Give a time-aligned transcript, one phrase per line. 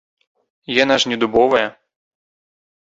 [0.83, 1.65] Яна ж не дубовая.